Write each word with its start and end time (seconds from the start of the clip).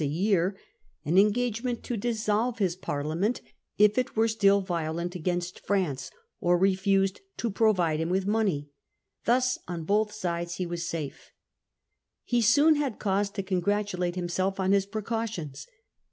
a 0.01 0.03
year, 0.07 0.57
an 1.05 1.19
engagement 1.19 1.83
to 1.83 1.95
dissolve 1.95 2.57
his 2.57 2.75
Parliament 2.75 3.39
if 3.77 3.99
it 3.99 4.15
were 4.15 4.27
still 4.27 4.59
violent 4.59 5.13
against 5.13 5.59
France 5.59 6.09
or 6.39 6.57
refused 6.57 7.21
to 7.37 7.51
provide 7.51 7.99
him 7.99 8.09
with 8.09 8.25
money. 8.25 8.67
Thus 9.25 9.59
on 9.67 9.83
both 9.83 10.11
sides 10.11 10.55
he 10.55 10.65
was 10.65 10.87
safe. 10.87 11.29
He 12.23 12.41
soon 12.41 12.77
had 12.77 12.97
cause 12.97 13.29
to 13.29 13.43
congratulate 13.43 14.15
himself 14.15 14.59
on 14.59 14.71
his 14.71 14.87
precautions. 14.87 15.67